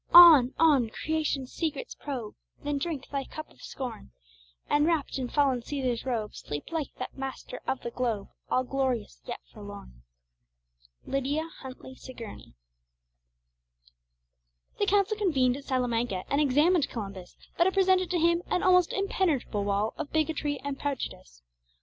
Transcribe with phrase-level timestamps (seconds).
[0.15, 0.55] On!
[0.57, 0.89] on!
[0.89, 4.09] Creation's secrets probe, Then drink thy cup of scorn,
[4.67, 9.21] And wrapped in fallen Cæsar's robe, Sleep like that master of the globe, All glorious,
[9.25, 10.01] yet forlorn.
[11.05, 12.55] LYDIA HUNTLEY SIGOURNEY.
[14.79, 18.93] The council convened at Salamanca and examined Columbus; but it presented to him an almost
[18.93, 21.43] impenetrable wall of bigotry and prejudice.